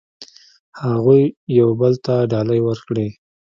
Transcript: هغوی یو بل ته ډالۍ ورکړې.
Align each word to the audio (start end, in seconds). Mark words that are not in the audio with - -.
هغوی 0.83 1.21
یو 1.59 1.69
بل 1.79 1.93
ته 2.05 2.15
ډالۍ 2.31 2.59
ورکړې. 2.63 3.07